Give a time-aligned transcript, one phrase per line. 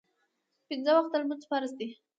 [0.67, 1.87] پینځه وخته لمونځ فرض دی